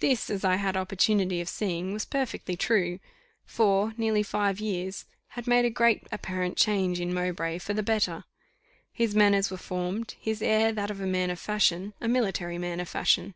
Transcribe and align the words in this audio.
This, 0.00 0.30
as 0.30 0.46
I 0.46 0.54
had 0.56 0.78
opportunity 0.78 1.42
of 1.42 1.48
seeing, 1.50 1.92
was 1.92 2.06
perfectly 2.06 2.56
true; 2.56 3.00
four, 3.44 3.92
nearly 3.98 4.22
five 4.22 4.60
years 4.60 5.04
had 5.36 5.46
made 5.46 5.66
a 5.66 5.68
great 5.68 6.06
apparent 6.10 6.56
change 6.56 7.00
in 7.02 7.12
Mowbray 7.12 7.58
for 7.58 7.74
the 7.74 7.82
better; 7.82 8.24
his 8.94 9.14
manners 9.14 9.50
were 9.50 9.58
formed; 9.58 10.14
his 10.18 10.40
air 10.40 10.72
that 10.72 10.90
of 10.90 11.02
a 11.02 11.06
man 11.06 11.28
of 11.28 11.38
fashion 11.38 11.92
a 12.00 12.08
military 12.08 12.56
man 12.56 12.80
of 12.80 12.88
fashion. 12.88 13.34